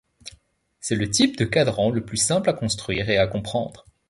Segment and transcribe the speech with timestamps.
[0.79, 3.85] C'est le type de cadran le plus simple à construire et à comprendre.